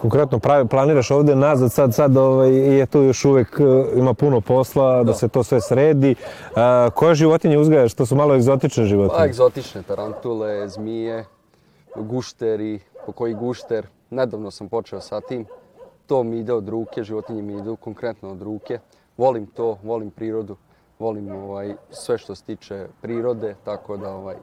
Konkretno 0.01 0.39
pravi, 0.39 0.67
planiraš 0.67 1.11
ovdje 1.11 1.35
nazad, 1.35 1.71
sad, 1.71 1.93
sad 1.95 2.17
ovaj, 2.17 2.51
je 2.51 2.85
tu 2.85 3.01
još 3.01 3.25
uvijek 3.25 3.59
uh, 3.59 3.97
ima 3.97 4.13
puno 4.13 4.41
posla, 4.41 4.97
da, 4.97 5.03
da 5.03 5.13
se 5.13 5.27
to 5.27 5.43
sve 5.43 5.61
sredi. 5.61 6.15
Uh, 6.15 6.93
koje 6.93 7.15
životinje 7.15 7.57
uzgajaš? 7.57 7.93
To 7.93 8.05
su 8.05 8.15
malo 8.15 8.35
egzotične 8.35 8.85
životinje. 8.85 9.19
Pa, 9.19 9.25
egzotične, 9.25 9.83
tarantule, 9.83 10.69
zmije, 10.69 11.25
gušteri, 11.95 12.79
po 13.05 13.11
koji 13.11 13.33
gušter. 13.33 13.87
Nedavno 14.09 14.51
sam 14.51 14.69
počeo 14.69 15.01
sa 15.01 15.21
tim. 15.21 15.45
To 16.07 16.23
mi 16.23 16.39
ide 16.39 16.53
od 16.53 16.69
ruke, 16.69 17.03
životinje 17.03 17.41
mi 17.41 17.53
idu 17.53 17.75
konkretno 17.75 18.31
od 18.31 18.41
ruke. 18.41 18.79
Volim 19.17 19.45
to, 19.45 19.77
volim 19.83 20.11
prirodu, 20.11 20.55
volim 20.99 21.31
ovaj 21.31 21.75
sve 21.89 22.17
što 22.17 22.35
se 22.35 22.43
tiče 22.43 22.87
prirode, 23.01 23.55
tako 23.63 23.97
da 23.97 24.15
ovaj 24.15 24.35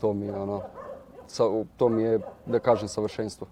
to 0.00 0.12
mi 0.12 0.26
je 0.26 0.34
ono 0.34 0.62
sa, 1.26 1.44
to 1.76 1.88
mi 1.88 2.02
je 2.02 2.20
da 2.46 2.58
kažem 2.58 2.88
savršenstvo. 2.88 3.46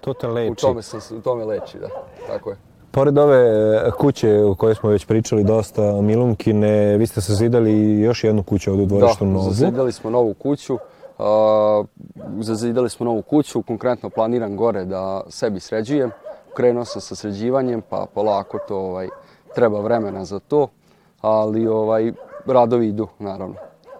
To 0.00 0.14
te 0.14 0.26
leči. 0.26 0.52
U 0.52 0.54
tome 0.54 0.82
sam 0.82 1.18
u 1.18 1.20
tome 1.20 1.44
leči, 1.44 1.78
da. 1.78 1.88
Tako 2.26 2.50
je. 2.50 2.56
Pored 2.90 3.18
ove 3.18 3.38
e, 3.38 3.90
kuće 3.90 4.44
o 4.44 4.54
kojoj 4.54 4.74
smo 4.74 4.90
već 4.90 5.06
pričali 5.06 5.44
dosta, 5.44 6.00
Milunkine, 6.02 6.96
vi 6.96 7.06
ste 7.06 7.20
sazidali 7.20 8.00
još 8.00 8.24
jednu 8.24 8.42
kuću 8.42 8.70
ovdje 8.70 8.82
u 8.82 8.86
dvorištu 8.86 9.26
Novu. 9.26 9.44
Da, 9.44 9.50
zazidali 9.50 9.92
smo 9.92 10.10
novu 10.10 10.34
kuću. 10.34 10.78
Zazidali 12.40 12.90
smo 12.90 13.04
novu 13.04 13.22
kuću, 13.22 13.62
konkretno 13.62 14.10
planiram 14.10 14.56
gore 14.56 14.84
da 14.84 15.20
sebi 15.28 15.60
sređujem. 15.60 16.10
Krenuo 16.56 16.84
sam 16.84 17.00
sa 17.00 17.14
sređivanjem, 17.14 17.82
pa 17.88 18.06
polako 18.14 18.58
to 18.68 18.76
ovaj, 18.76 19.08
treba 19.54 19.80
vremena 19.80 20.24
za 20.24 20.38
to, 20.38 20.68
ali 21.20 21.66
ovaj, 21.66 22.12
radovi 22.46 22.88
idu, 22.88 23.08
naravno. 23.18 23.54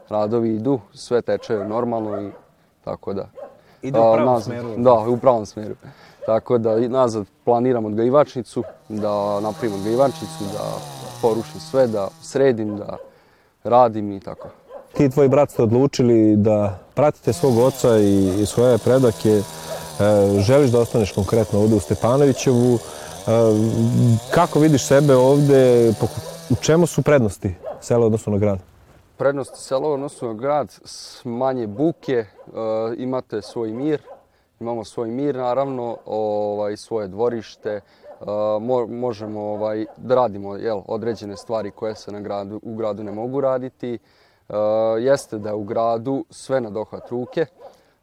Radovi 0.09 0.55
idu, 0.55 0.81
sve 0.95 1.23
teče 1.23 1.55
normalno 1.55 2.23
i 2.23 2.31
tako 2.85 3.13
da. 3.13 3.29
Ide 3.83 3.99
u 3.99 4.03
pravom 4.03 4.25
nazad, 4.25 4.43
smeru? 4.43 4.69
Da, 4.77 4.93
u 4.93 5.17
pravom 5.17 5.47
smeru. 5.47 5.75
Tako 6.27 6.59
da 6.59 6.89
nazad 6.89 7.27
planiram 7.45 7.85
odgajivačnicu, 7.85 8.63
da 8.89 9.41
napravim 9.41 9.75
odgajivačnicu, 9.75 10.45
da 10.53 10.65
porušim 11.23 11.61
sve, 11.61 11.87
da 11.87 12.09
sredim, 12.23 12.77
da 12.77 12.97
radim 13.65 14.13
i 14.13 14.21
tako 14.21 14.49
ti 14.97 15.05
i 15.05 15.11
tvoj 15.11 15.29
brat 15.29 15.51
ste 15.51 15.63
odlučili 15.63 16.37
da 16.37 16.79
pratite 16.95 17.33
svog 17.33 17.59
oca 17.59 17.99
i, 17.99 18.43
i 18.43 18.47
svoje 18.47 18.79
predake, 18.79 19.31
e, 19.31 19.43
želiš 20.41 20.71
da 20.71 20.81
ostaneš 20.81 21.13
konkretno 21.13 21.59
ovdje 21.61 21.77
u 21.77 21.81
Stepanovićevu, 21.81 22.75
e, 22.75 22.79
Kako 24.31 24.59
vidiš 24.59 24.87
sebe 24.87 25.15
ovde, 25.17 25.93
po- 26.01 26.07
u 26.51 26.55
čemu 26.61 26.87
su 26.87 27.03
prednosti 27.03 27.55
sela 27.81 28.07
odnosno 28.07 28.33
na 28.33 28.39
grad? 28.39 28.59
Prednosti 29.17 29.61
sela 29.61 29.89
u 29.89 29.93
odnosu 29.93 30.27
na 30.27 30.35
grad, 30.35 30.75
manje 31.25 31.67
buke, 31.67 32.13
e, 32.15 32.27
imate 32.97 33.43
svoj 33.43 33.73
mir, 33.73 34.03
imamo 34.61 34.85
svoj 34.85 35.09
mir 35.11 35.35
naravno, 35.35 35.97
ovaj, 36.07 36.77
svoje 36.77 37.09
dvorište, 37.09 37.71
e, 37.71 37.81
mo- 38.61 38.87
možemo 38.87 39.41
ovaj, 39.41 39.87
da 39.97 40.15
radimo 40.15 40.57
jel, 40.57 40.81
određene 40.87 41.37
stvari 41.37 41.71
koje 41.71 41.95
se 41.95 42.13
na 42.13 42.21
gradu, 42.21 42.61
u 42.63 42.75
gradu 42.77 43.03
ne 43.05 43.13
mogu 43.13 43.41
raditi. 43.41 43.99
E, 44.53 45.01
jeste 45.01 45.39
da 45.39 45.49
je 45.49 45.55
u 45.55 45.65
gradu 45.65 46.25
sve 46.31 46.61
na 46.61 46.71
dohvat 46.71 47.11
ruke, 47.11 47.47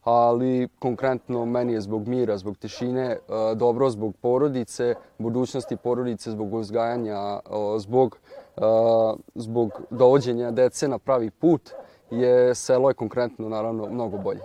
ali 0.03 0.68
konkretno 0.79 1.46
meni 1.46 1.74
je 1.74 1.82
zbog 1.82 2.08
mira, 2.08 2.38
zbog 2.38 2.58
tišine, 2.58 3.06
e, 3.06 3.20
dobro 3.56 3.89
zbog 3.89 4.15
porodice, 4.22 4.96
budućnosti 5.18 5.75
porodice, 5.75 6.32
zbog 6.32 6.53
uzgajanja, 6.53 7.39
o, 7.50 7.79
zbog, 7.79 8.18
e, 8.58 8.62
zbog 9.36 9.82
dovođenja 9.89 10.51
dece 10.51 10.88
na 10.88 10.98
pravi 10.98 11.29
put, 11.29 11.70
je 12.12 12.56
selo 12.56 12.89
je 12.89 12.94
konkretno 12.94 13.50
naravno 13.50 13.88
mnogo 13.89 14.18
bolje. 14.18 14.41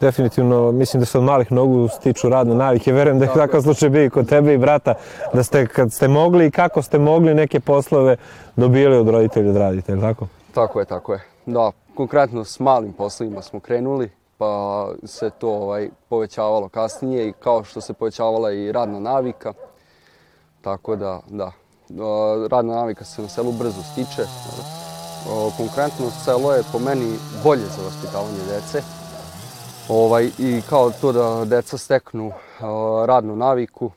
Definitivno, 0.00 0.72
mislim 0.72 1.00
da 1.00 1.06
se 1.06 1.18
od 1.18 1.24
malih 1.24 1.52
nogu 1.52 1.88
stiču 1.88 2.28
radne 2.28 2.54
navike. 2.54 2.92
Verujem 2.92 3.18
da 3.18 3.24
je 3.24 3.34
takav 3.34 3.62
slučaj 3.62 3.90
bio 3.90 4.04
i 4.04 4.10
kod 4.10 4.28
tebe 4.28 4.54
i 4.54 4.58
brata, 4.58 4.94
da 5.32 5.42
ste 5.42 5.66
kad 5.66 5.92
ste 5.92 6.08
mogli 6.08 6.46
i 6.46 6.50
kako 6.50 6.82
ste 6.82 6.98
mogli 6.98 7.34
neke 7.34 7.60
poslove 7.60 8.16
dobijali 8.56 8.96
od 8.96 9.08
roditelja 9.08 9.52
da 9.52 9.58
radite, 9.58 9.92
je 9.92 9.96
li 9.96 10.02
tako? 10.02 10.26
Tako 10.54 10.80
je, 10.80 10.84
tako 10.86 11.12
je. 11.12 11.20
Da, 11.46 11.72
konkretno 11.94 12.44
s 12.44 12.60
malim 12.60 12.92
poslovima 12.92 13.42
smo 13.42 13.60
krenuli, 13.60 14.10
pa 14.38 14.88
se 15.04 15.30
to 15.38 15.48
ovaj, 15.48 15.88
povećavalo 16.08 16.68
kasnije 16.68 17.28
i 17.28 17.32
kao 17.32 17.64
što 17.64 17.80
se 17.80 17.92
povećavala 17.92 18.52
i 18.52 18.72
radna 18.72 19.00
navika. 19.00 19.52
Tako 20.60 20.96
da, 20.96 21.20
da, 21.28 21.52
radna 22.50 22.74
navika 22.74 23.04
se 23.04 23.22
na 23.22 23.28
selu 23.28 23.52
brzo 23.52 23.82
stiče. 23.92 24.22
Konkretno 25.56 26.10
selo 26.24 26.52
je 26.52 26.62
po 26.72 26.78
meni 26.78 27.18
bolje 27.44 27.66
za 27.66 27.82
vaspitavanje 27.82 28.44
dece. 28.48 28.82
Ovaj, 29.88 30.30
I 30.38 30.62
kao 30.68 30.90
to 31.00 31.12
da 31.12 31.44
deca 31.44 31.78
steknu 31.78 32.32
radnu 33.06 33.36
naviku. 33.36 33.90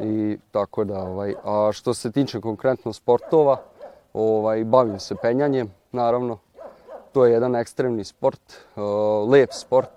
I 0.00 0.38
tako 0.50 0.84
da, 0.84 1.02
ovaj, 1.02 1.34
a 1.44 1.70
što 1.72 1.94
se 1.94 2.12
tiče 2.12 2.40
konkretno 2.40 2.92
sportova, 2.92 3.56
ovaj, 4.18 4.64
bavim 4.64 5.00
se 5.00 5.14
penjanjem, 5.22 5.70
naravno. 5.92 6.38
To 7.12 7.26
je 7.26 7.32
jedan 7.32 7.56
ekstremni 7.56 8.04
sport, 8.04 8.40
o, 8.76 9.26
lep 9.30 9.50
sport. 9.52 9.90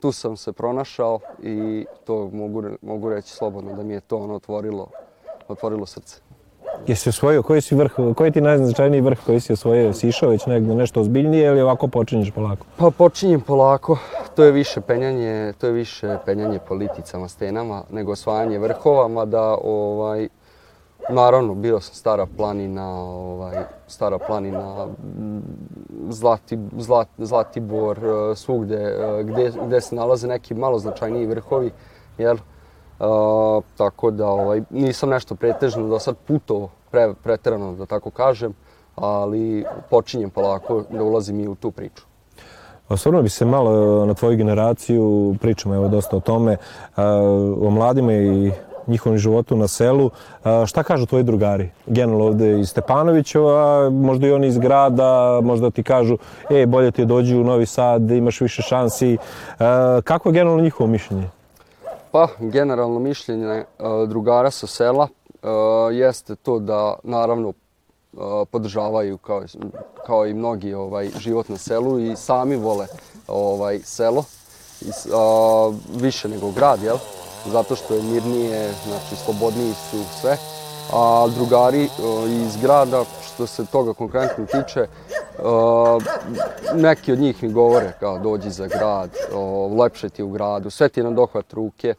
Tu 0.00 0.12
sam 0.12 0.36
se 0.36 0.52
pronašao 0.52 1.18
i 1.42 1.86
to 2.04 2.30
mogu, 2.32 2.62
mogu 2.82 3.08
reći 3.08 3.32
slobodno 3.32 3.72
da 3.72 3.82
mi 3.82 3.94
je 3.94 4.00
to 4.00 4.16
ono 4.16 4.34
otvorilo, 4.34 4.86
otvorilo 5.48 5.86
srce. 5.86 6.16
Jesi 6.86 7.08
osvojio, 7.08 7.42
koji 7.42 7.60
si 7.60 7.74
vrh, 7.74 7.92
koji 8.16 8.30
ti 8.30 8.40
najznačajniji 8.40 9.00
vrh 9.00 9.18
koji 9.26 9.40
si 9.40 9.52
osvojio? 9.52 9.92
Si 9.92 10.08
išao 10.08 10.30
već 10.30 10.46
negdje 10.46 10.74
nešto 10.74 11.00
ozbiljnije 11.00 11.46
ili 11.46 11.60
ovako 11.60 11.88
počinješ 11.88 12.30
polako? 12.30 12.66
Pa 12.76 12.90
počinjem 12.90 13.40
polako, 13.40 13.98
to 14.36 14.44
je 14.44 14.52
više 14.52 14.80
penjanje, 14.80 15.52
to 15.58 15.66
je 15.66 15.72
više 15.72 16.18
penjanje 16.26 16.58
po 16.68 16.74
liticama, 16.74 17.28
stenama, 17.28 17.82
nego 17.90 18.12
osvajanje 18.12 18.58
vrhova, 18.58 19.08
mada 19.08 19.56
ovaj, 19.64 20.28
naravno 21.10 21.54
bio 21.54 21.80
sam 21.80 21.94
stara 21.94 22.26
planina, 22.36 23.00
ovaj, 23.00 23.64
stara 23.86 24.18
planina, 24.18 24.86
Zlati, 26.08 26.58
Zlat, 26.78 27.08
Zlatibor, 27.18 27.98
e, 27.98 28.36
svugde 28.36 28.76
e, 28.76 29.22
gde, 29.22 29.52
gde 29.66 29.80
se 29.80 29.94
nalaze 29.94 30.28
neki 30.28 30.54
malo 30.54 30.78
značajniji 30.78 31.26
vrhovi, 31.26 31.70
jel? 32.18 32.36
Uh, 33.00 33.64
tako 33.76 34.10
da 34.10 34.28
ovaj, 34.28 34.62
nisam 34.70 35.08
nešto 35.08 35.34
pretežno 35.34 35.88
do 35.88 35.98
sad 35.98 36.16
puto 36.26 36.68
pre, 36.90 37.14
preterano 37.22 37.72
da 37.74 37.86
tako 37.86 38.10
kažem, 38.10 38.54
ali 38.96 39.64
počinjem 39.90 40.30
polako 40.30 40.84
da 40.90 41.02
ulazim 41.02 41.40
i 41.40 41.48
u 41.48 41.54
tu 41.54 41.70
priču. 41.70 42.04
Osvrnuo 42.88 43.22
bi 43.22 43.28
se 43.28 43.44
malo 43.44 44.06
na 44.06 44.14
tvoju 44.14 44.36
generaciju, 44.36 45.34
pričamo 45.40 45.74
evo 45.74 45.88
dosta 45.88 46.16
o 46.16 46.20
tome, 46.20 46.56
o 47.60 47.70
mladima 47.70 48.12
i 48.12 48.52
njihovom 48.90 49.18
životu 49.18 49.56
na 49.56 49.68
selu. 49.68 50.10
Šta 50.66 50.82
kažu 50.82 51.06
tvoji 51.06 51.24
drugari? 51.24 51.70
Generalno 51.86 52.24
ovde 52.24 52.60
iz 52.60 52.68
Stepanovićeva, 52.68 53.90
možda 53.90 54.26
i 54.26 54.32
oni 54.32 54.46
iz 54.46 54.58
grada, 54.58 55.40
možda 55.42 55.70
ti 55.70 55.82
kažu, 55.82 56.18
e, 56.50 56.66
bolje 56.66 56.90
ti 56.90 57.04
dođi 57.04 57.36
u 57.36 57.44
Novi 57.44 57.66
Sad, 57.66 58.10
imaš 58.10 58.40
više 58.40 58.62
šansi. 58.62 59.18
Kako 60.04 60.28
je 60.28 60.32
generalno 60.32 60.62
njihovo 60.62 60.90
mišljenje? 60.90 61.28
Pa, 62.10 62.28
generalno 62.38 62.98
mišljenje 62.98 63.46
e, 63.46 63.64
drugara 64.06 64.50
sa 64.50 64.66
sela 64.66 65.08
e, 65.08 65.48
jeste 65.94 66.34
to 66.34 66.58
da 66.58 66.94
naravno 67.02 67.48
e, 67.48 68.16
podržavaju 68.50 69.18
kao, 69.18 69.42
kao 70.06 70.26
i 70.26 70.34
mnogi 70.34 70.74
ovaj 70.74 71.10
život 71.18 71.48
na 71.48 71.56
selu 71.56 71.98
i 71.98 72.16
sami 72.16 72.56
vole 72.56 72.86
ovaj 73.28 73.78
selo 73.78 74.24
i, 74.80 74.90
a, 75.14 75.72
više 75.94 76.28
nego 76.28 76.50
grad, 76.50 76.82
jel? 76.82 76.96
Zato 77.46 77.76
što 77.76 77.94
je 77.94 78.02
mirnije, 78.02 78.72
znači 78.86 79.16
slobodniji 79.16 79.74
su 79.90 79.96
sve. 80.20 80.36
A 80.92 81.26
drugari 81.34 81.84
e, 81.84 81.88
iz 82.28 82.56
grada, 82.56 83.04
što 83.26 83.46
se 83.46 83.66
toga 83.66 83.92
konkretno 83.92 84.46
tiče, 84.46 84.80
e, 84.80 84.88
neki 86.74 87.12
od 87.12 87.18
njih 87.18 87.42
mi 87.42 87.52
govore 87.52 87.92
kao 88.00 88.18
dođi 88.18 88.50
za 88.50 88.66
grad, 88.66 89.10
lepše 89.80 90.08
ti 90.08 90.22
u 90.22 90.30
gradu, 90.30 90.70
sve 90.70 90.88
ti 90.88 91.00
je 91.00 91.04
na 91.04 91.10
dohvat 91.10 91.52
ruke. 91.52 91.94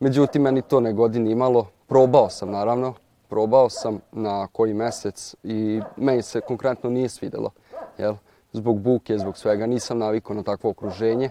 Međutim, 0.00 0.42
meni 0.42 0.62
to 0.62 0.80
ne 0.80 0.92
godi 0.92 1.18
imalo. 1.18 1.66
Probao 1.86 2.30
sam, 2.30 2.50
naravno. 2.50 2.94
Probao 3.28 3.70
sam 3.70 4.00
na 4.12 4.46
koji 4.52 4.74
mesec 4.74 5.34
i 5.42 5.80
meni 5.96 6.22
se 6.22 6.40
konkretno 6.40 6.90
nije 6.90 7.08
svidelo. 7.08 7.50
Jel? 7.98 8.14
Zbog 8.52 8.80
buke, 8.80 9.18
zbog 9.18 9.38
svega, 9.38 9.66
nisam 9.66 9.98
navikao 9.98 10.36
na 10.36 10.42
takvo 10.42 10.70
okruženje. 10.70 11.30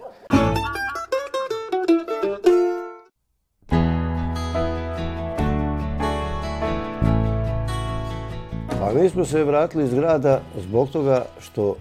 Pa 8.89 8.95
mi 8.95 9.09
smo 9.09 9.25
se 9.25 9.43
vratili 9.43 9.83
iz 9.83 9.93
grada 9.93 10.41
zbog 10.57 10.89
toga 10.89 11.25
što 11.39 11.75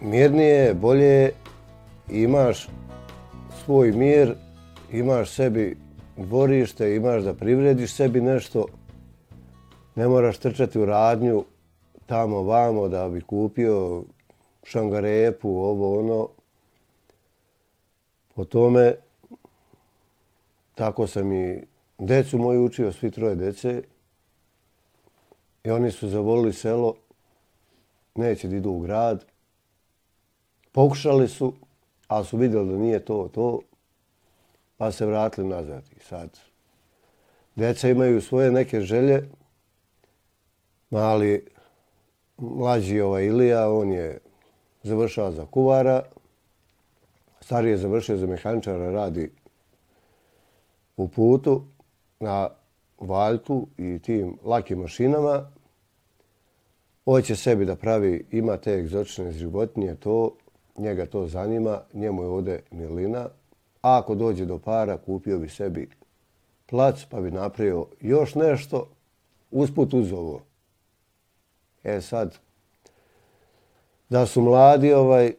mirnije, 0.00 0.74
bolje 0.74 1.32
imaš 2.10 2.68
svoj 3.64 3.92
mir, 3.92 4.34
imaš 4.92 5.30
sebi 5.30 5.76
dvorište, 6.16 6.96
imaš 6.96 7.22
da 7.22 7.34
privrediš 7.34 7.94
sebi 7.94 8.20
nešto, 8.20 8.66
ne 9.94 10.08
moraš 10.08 10.38
trčati 10.38 10.78
u 10.78 10.84
radnju 10.84 11.44
tamo 12.06 12.42
vamo 12.42 12.88
da 12.88 13.08
bi 13.08 13.20
kupio 13.20 14.02
šangarepu, 14.62 15.48
ovo 15.48 15.98
ono. 15.98 16.28
Po 18.34 18.44
tome, 18.44 18.94
tako 20.74 21.06
sam 21.06 21.32
i 21.32 21.62
decu 21.98 22.38
moju 22.38 22.64
učio, 22.64 22.92
svi 22.92 23.10
troje 23.10 23.34
dece, 23.34 23.82
i 25.64 25.70
oni 25.70 25.90
su 25.90 26.08
zavolili 26.08 26.52
selo, 26.52 26.94
neće 28.14 28.48
da 28.48 28.56
idu 28.56 28.70
u 28.70 28.80
grad. 28.80 29.24
Pokušali 30.72 31.28
su, 31.28 31.52
ali 32.08 32.24
su 32.24 32.36
vidjeli 32.36 32.68
da 32.68 32.76
nije 32.76 33.04
to 33.04 33.28
to, 33.34 33.60
pa 34.76 34.92
se 34.92 35.06
vratili 35.06 35.48
nazad. 35.48 35.82
I 35.96 36.00
sad, 36.00 36.38
deca 37.54 37.88
imaju 37.88 38.20
svoje 38.20 38.50
neke 38.50 38.80
želje, 38.80 39.28
mali, 40.90 41.46
mlađi 42.36 43.00
ovaj 43.00 43.24
Ilija, 43.24 43.72
on 43.72 43.92
je 43.92 44.18
završao 44.82 45.32
za 45.32 45.46
kuvara, 45.46 46.02
stariji 47.40 47.70
je 47.70 47.76
završio 47.76 48.16
za 48.16 48.26
mehaničara, 48.26 48.90
radi 48.90 49.32
u 50.96 51.08
putu 51.08 51.64
na 52.20 52.48
valjku 53.00 53.66
i 53.78 53.98
tim 53.98 54.38
lakim 54.44 54.78
mašinama. 54.78 55.50
Hoće 57.04 57.36
sebi 57.36 57.64
da 57.64 57.76
pravi, 57.76 58.26
ima 58.30 58.56
te 58.56 58.74
egzotične 58.74 59.32
životinje, 59.32 59.94
to, 59.94 60.36
njega 60.78 61.06
to 61.06 61.26
zanima, 61.26 61.80
njemu 61.92 62.22
je 62.22 62.28
ovde 62.28 62.60
milina. 62.70 63.28
A 63.82 63.98
ako 63.98 64.14
dođe 64.14 64.44
do 64.44 64.58
para, 64.58 64.96
kupio 64.96 65.38
bi 65.38 65.48
sebi 65.48 65.88
plac, 66.66 67.04
pa 67.10 67.20
bi 67.20 67.30
napravio 67.30 67.86
još 68.00 68.34
nešto, 68.34 68.88
usput 69.50 69.94
uz 69.94 70.12
ovo. 70.12 70.40
E 71.84 72.00
sad, 72.00 72.38
da 74.08 74.26
su 74.26 74.42
mladi 74.42 74.92
ovaj, 74.92 75.32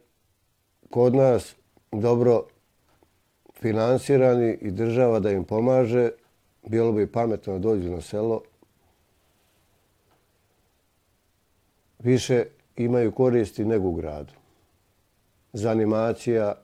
kod 0.90 1.14
nas 1.14 1.54
dobro 1.92 2.44
finansirani 3.54 4.58
i 4.60 4.70
država 4.70 5.20
da 5.20 5.30
im 5.30 5.44
pomaže, 5.44 6.10
bilo 6.62 6.92
bi 6.92 7.12
pametno 7.12 7.52
da 7.52 7.58
dođu 7.58 7.90
na 7.90 8.00
selo. 8.00 8.42
Više 11.98 12.44
imaju 12.76 13.12
koristi 13.12 13.64
nego 13.64 13.88
u 13.88 13.92
gradu. 13.92 14.32
Animacija 15.68 16.54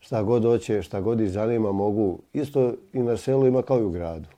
šta 0.00 0.22
god 0.22 0.44
hoće, 0.44 0.82
šta 0.82 1.00
god 1.00 1.20
ih 1.20 1.30
zanima, 1.30 1.72
mogu. 1.72 2.18
Isto 2.32 2.74
i 2.92 3.02
na 3.02 3.16
selu 3.16 3.46
ima 3.46 3.62
kao 3.62 3.78
i 3.78 3.84
u 3.84 3.90
gradu. 3.90 4.28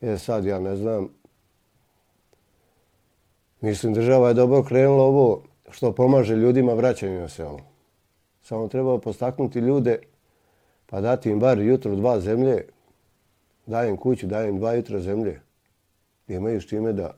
E 0.00 0.18
sad, 0.18 0.44
ja 0.44 0.60
ne 0.60 0.76
znam, 0.76 1.08
mislim 3.60 3.94
država 3.94 4.28
je 4.28 4.34
dobro 4.34 4.62
krenula 4.62 5.04
ovo 5.04 5.42
što 5.70 5.92
pomaže 5.92 6.36
ljudima 6.36 6.74
vraćanju 6.74 7.20
na 7.20 7.28
selo. 7.28 7.60
Samo 8.42 8.68
treba 8.68 8.98
postaknuti 8.98 9.58
ljude 9.58 9.98
pa 10.92 11.00
dati 11.00 11.30
im 11.30 11.38
bar 11.40 11.58
jutro 11.58 11.96
dva 11.96 12.20
zemlje, 12.20 12.64
dajem 13.66 13.96
kuću, 13.96 14.26
dajem 14.26 14.58
dva 14.58 14.72
jutra 14.74 15.00
zemlje. 15.00 15.40
I 16.28 16.34
imaju 16.34 16.60
s 16.60 16.66
čime 16.66 16.92
da 16.92 17.14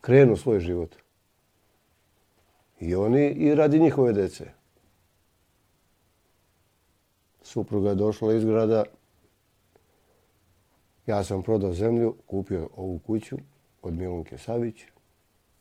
krenu 0.00 0.36
svoj 0.36 0.60
život. 0.60 0.96
I 2.80 2.94
oni 2.94 3.26
i 3.26 3.54
radi 3.54 3.78
njihove 3.78 4.12
dece. 4.12 4.44
Supruga 7.42 7.88
je 7.88 7.94
došla 7.94 8.34
iz 8.34 8.44
grada. 8.44 8.84
Ja 11.06 11.24
sam 11.24 11.42
prodao 11.42 11.72
zemlju, 11.72 12.14
kupio 12.26 12.68
ovu 12.76 12.98
kuću 12.98 13.36
od 13.82 13.94
Milunke 13.94 14.38
Savić. 14.38 14.82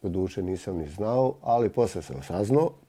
Do 0.01 0.09
duše 0.09 0.43
nisam 0.43 0.77
ni 0.77 0.89
znao, 0.89 1.35
ali 1.41 1.69
posle 1.69 2.01
sam 2.01 2.23
saznao. 2.23 2.84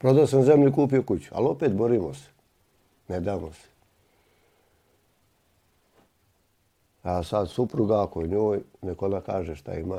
Prodao 0.00 0.26
sam 0.26 0.42
zemlju 0.42 0.68
i 0.68 0.72
kupio 0.72 1.02
kuću, 1.02 1.30
ali 1.34 1.46
opet 1.46 1.72
borimo 1.72 2.14
se. 2.14 2.30
Ne 3.08 3.20
damo 3.20 3.52
se. 3.52 3.68
A 7.02 7.22
sad 7.22 7.48
supruga, 7.50 8.02
ako 8.02 8.26
njoj, 8.26 8.60
neko 8.82 9.06
ona 9.06 9.20
kaže 9.20 9.56
šta 9.56 9.74
ima, 9.74 9.96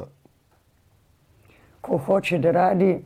Ko 1.82 1.98
hoće 1.98 2.38
da 2.38 2.52
radi, 2.52 3.02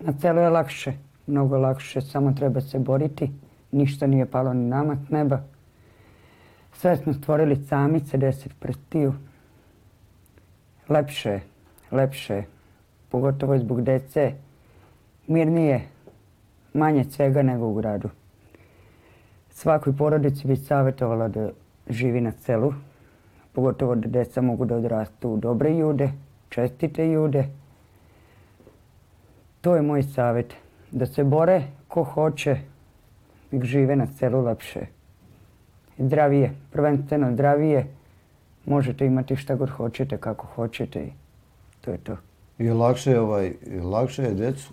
na 0.00 0.12
celo 0.20 0.40
je 0.40 0.50
lakše. 0.50 0.92
Mnogo 1.26 1.58
lakše, 1.58 2.00
samo 2.00 2.32
treba 2.32 2.60
se 2.60 2.78
boriti. 2.78 3.30
Ništa 3.72 4.06
nije 4.06 4.26
palo 4.26 4.52
ni 4.52 4.68
nama 4.68 4.96
s 5.06 5.10
neba. 5.10 5.40
Sve 6.72 6.96
smo 6.96 7.12
stvorili 7.12 7.56
samice, 7.56 8.16
deset 8.18 8.52
prstiju. 8.60 9.14
Lepše 10.88 11.30
je, 11.30 11.42
lepše 11.90 12.34
je. 12.34 12.46
Pogotovo 13.08 13.58
zbog 13.58 13.82
dece. 13.82 14.32
Mirnije, 15.26 15.88
manje 16.74 17.04
svega 17.04 17.42
nego 17.42 17.66
u 17.66 17.74
gradu. 17.74 18.08
Svakoj 19.50 19.96
porodici 19.96 20.46
bi 20.46 20.56
savjetovala 20.56 21.28
da 21.28 21.50
živi 21.88 22.20
na 22.20 22.32
selu, 22.32 22.72
Pogotovo 23.52 23.94
da 23.94 24.08
deca 24.08 24.40
mogu 24.40 24.64
da 24.64 24.76
odrastu 24.76 25.30
u 25.30 25.36
dobre 25.36 25.74
ljude, 25.74 26.10
čestite 26.48 27.06
ljude. 27.06 27.44
To 29.60 29.76
je 29.76 29.82
moj 29.82 30.02
savjet. 30.02 30.54
Da 30.90 31.06
se 31.06 31.24
bore 31.24 31.62
ko 31.88 32.04
hoće, 32.04 32.56
nek 33.50 33.64
žive 33.64 33.96
na 33.96 34.06
selu 34.06 34.40
lepše. 34.44 34.86
Zdravije, 35.98 36.54
prvenstveno 36.72 37.32
zdravije. 37.32 37.86
Možete 38.66 39.06
imati 39.06 39.36
šta 39.36 39.54
god 39.54 39.70
hoćete, 39.70 40.16
kako 40.16 40.46
hoćete 40.46 41.02
i 41.02 41.12
to 41.80 41.90
je 41.90 41.98
to. 41.98 42.16
I 42.58 42.68
lakše 42.68 43.20
ovaj, 43.20 43.52
lakše 43.82 44.22
je 44.22 44.34
decu 44.34 44.72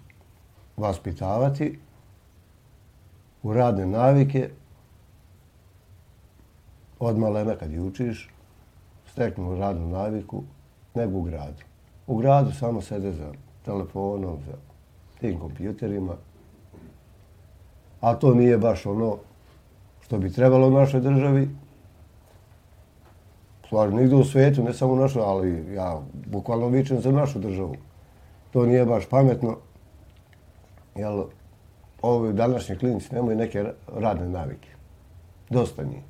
vaspitavati 0.77 1.79
u 3.43 3.53
radne 3.53 3.85
navike 3.85 4.49
od 6.99 7.17
malena 7.17 7.55
kad 7.55 7.71
je 7.71 7.81
učiš, 7.81 8.29
steknu 9.11 9.55
radnu 9.55 9.87
naviku, 9.87 10.43
nego 10.95 11.17
u 11.17 11.21
gradu. 11.21 11.63
U 12.07 12.17
gradu 12.17 12.51
samo 12.51 12.81
sede 12.81 13.11
za 13.11 13.31
telefonom, 13.65 14.37
za 14.47 14.57
tim 15.19 15.39
kompjuterima. 15.39 16.13
A 18.01 18.13
to 18.13 18.33
nije 18.33 18.57
baš 18.57 18.85
ono 18.85 19.17
što 20.01 20.17
bi 20.17 20.33
trebalo 20.33 20.67
u 20.67 20.71
našoj 20.71 21.01
državi. 21.01 21.49
Stvarno, 23.65 23.97
nigde 23.97 24.15
u 24.15 24.23
svijetu, 24.23 24.63
ne 24.63 24.73
samo 24.73 24.93
u 24.93 24.95
našoj, 24.95 25.21
ali 25.25 25.73
ja 25.73 26.01
bukvalno 26.31 26.67
vičem 26.67 27.01
za 27.01 27.11
našu 27.11 27.39
državu. 27.39 27.75
To 28.51 28.65
nije 28.65 28.85
baš 28.85 29.05
pametno. 29.09 29.57
Jel, 30.95 31.23
ovi 32.01 32.33
današnji 32.33 32.77
klinici 32.77 33.15
nemaju 33.15 33.37
neke 33.37 33.65
radne 33.95 34.29
navike. 34.29 34.69
Dosta 35.49 35.83
njih. 35.83 36.03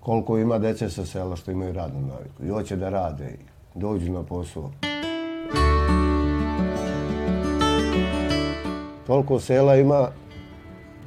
Koliko 0.00 0.38
ima 0.38 0.58
dece 0.58 0.90
sa 0.90 1.06
sela 1.06 1.36
što 1.36 1.50
imaju 1.50 1.72
radnu 1.72 2.00
naviku. 2.00 2.44
I 2.44 2.48
hoće 2.48 2.76
da 2.76 2.88
rade 2.88 3.28
i 3.28 3.44
dođu 3.74 4.12
na 4.12 4.22
posao. 4.22 4.70
Toliko 9.06 9.40
sela 9.40 9.76
ima, 9.76 10.08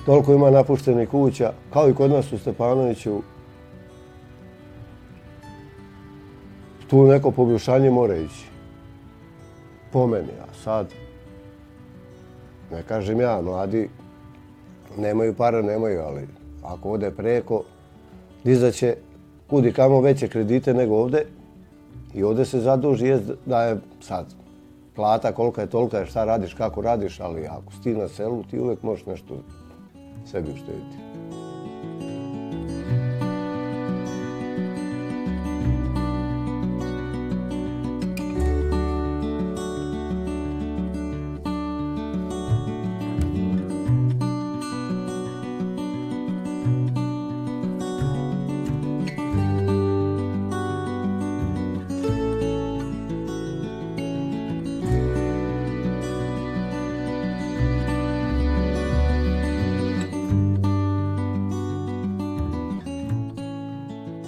toliko 0.06 0.34
ima 0.34 0.50
napuštenih 0.50 1.10
kuća, 1.10 1.54
kao 1.74 1.90
i 1.90 1.94
kod 1.94 2.12
nas 2.12 2.34
u 2.34 2.38
Stepanoviću. 2.38 3.22
Tu 6.90 7.08
neko 7.08 7.32
poboljšanje 7.32 7.90
mora 7.90 8.16
ići. 8.16 8.46
Po 9.92 10.08
meni, 10.08 10.32
a 10.42 10.54
sad, 10.64 10.88
ne 12.72 12.84
kažem 12.84 13.22
ja, 13.22 13.42
mladi 13.42 13.90
nemaju 14.98 15.34
para, 15.34 15.62
nemaju, 15.62 16.02
ali 16.02 16.28
ako 16.64 16.92
ode 16.92 17.12
preko, 17.12 17.64
dizaće 18.44 18.96
kudi 19.50 19.74
kamo 19.74 20.02
veće 20.02 20.28
kredite 20.28 20.74
nego 20.74 20.96
ovde 20.96 21.26
i 22.14 22.24
ovde 22.24 22.46
se 22.46 22.60
zaduži, 22.60 23.06
je 23.06 23.20
da 23.46 23.64
je 23.64 23.78
sad 24.02 24.26
plata 24.96 25.32
kolika 25.32 25.62
je 25.62 25.68
tolika 25.68 25.98
je 25.98 26.06
šta 26.06 26.26
radiš, 26.26 26.54
kako 26.54 26.82
radiš, 26.82 27.20
ali 27.20 27.48
ako 27.48 27.74
si 27.74 27.84
ti 27.84 27.94
na 27.94 28.08
selu, 28.08 28.44
ti 28.44 28.60
uvek 28.60 28.84
možeš 28.84 29.06
nešto 29.06 29.44
sebi 30.26 30.52
uštediti. 30.52 30.98